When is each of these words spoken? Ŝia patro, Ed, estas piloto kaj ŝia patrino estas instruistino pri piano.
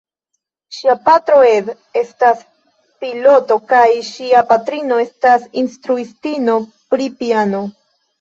Ŝia 0.75 0.93
patro, 1.07 1.41
Ed, 1.49 1.67
estas 1.99 2.39
piloto 3.03 3.57
kaj 3.73 3.81
ŝia 4.07 4.41
patrino 4.53 4.97
estas 5.03 5.45
instruistino 5.63 6.57
pri 6.95 7.11
piano. 7.21 7.63